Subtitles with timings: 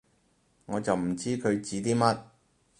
[0.65, 2.19] 我就唔知佢指啲乜